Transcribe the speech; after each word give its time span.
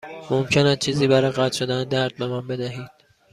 ممکن 0.29 0.65
است 0.65 0.79
چیزی 0.79 1.07
برای 1.07 1.31
قطع 1.31 1.57
شدن 1.57 1.83
درد 1.83 2.15
به 2.17 2.27
من 2.27 2.47
بدهید؟ 2.47 2.91